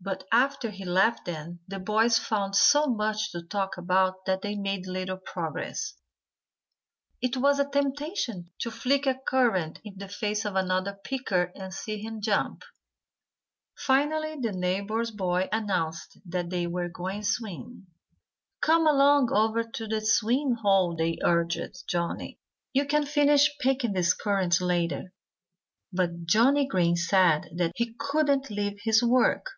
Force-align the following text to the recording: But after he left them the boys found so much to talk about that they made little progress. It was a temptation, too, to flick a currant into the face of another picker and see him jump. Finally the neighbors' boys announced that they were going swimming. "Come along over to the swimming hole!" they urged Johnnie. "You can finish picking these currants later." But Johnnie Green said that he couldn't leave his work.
But 0.00 0.24
after 0.30 0.68
he 0.68 0.84
left 0.84 1.24
them 1.24 1.60
the 1.66 1.78
boys 1.78 2.18
found 2.18 2.54
so 2.56 2.84
much 2.86 3.32
to 3.32 3.40
talk 3.40 3.78
about 3.78 4.26
that 4.26 4.42
they 4.42 4.54
made 4.54 4.86
little 4.86 5.16
progress. 5.16 5.94
It 7.22 7.38
was 7.38 7.58
a 7.58 7.70
temptation, 7.70 8.50
too, 8.58 8.68
to 8.70 8.76
flick 8.76 9.06
a 9.06 9.14
currant 9.26 9.80
into 9.82 10.00
the 10.04 10.12
face 10.12 10.44
of 10.44 10.56
another 10.56 10.92
picker 10.92 11.50
and 11.54 11.72
see 11.72 12.02
him 12.02 12.20
jump. 12.20 12.64
Finally 13.78 14.40
the 14.42 14.52
neighbors' 14.52 15.10
boys 15.10 15.48
announced 15.50 16.18
that 16.26 16.50
they 16.50 16.66
were 16.66 16.90
going 16.90 17.22
swimming. 17.22 17.86
"Come 18.60 18.86
along 18.86 19.30
over 19.32 19.64
to 19.64 19.86
the 19.86 20.02
swimming 20.02 20.56
hole!" 20.56 20.94
they 20.94 21.18
urged 21.24 21.88
Johnnie. 21.88 22.38
"You 22.74 22.84
can 22.84 23.06
finish 23.06 23.56
picking 23.58 23.94
these 23.94 24.12
currants 24.12 24.60
later." 24.60 25.14
But 25.94 26.26
Johnnie 26.26 26.66
Green 26.68 26.94
said 26.94 27.48
that 27.56 27.72
he 27.76 27.94
couldn't 27.98 28.50
leave 28.50 28.80
his 28.82 29.02
work. 29.02 29.52